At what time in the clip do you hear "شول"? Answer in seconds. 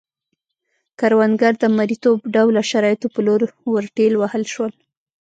4.53-4.71